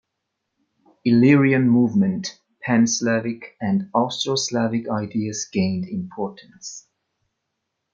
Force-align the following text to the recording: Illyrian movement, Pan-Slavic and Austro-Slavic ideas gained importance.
Illyrian 1.05 1.69
movement, 1.69 2.39
Pan-Slavic 2.63 3.55
and 3.61 3.91
Austro-Slavic 3.93 4.89
ideas 4.89 5.47
gained 5.53 5.85
importance. 5.87 6.87